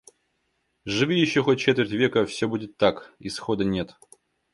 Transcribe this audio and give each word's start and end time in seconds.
Живи 0.87 1.19
ещё 1.21 1.43
хоть 1.43 1.59
четверть 1.59 1.91
века— 1.91 2.25
Всё 2.25 2.47
будет 2.47 2.75
так. 2.75 3.13
Исхода 3.19 3.63
нет. 3.65 3.97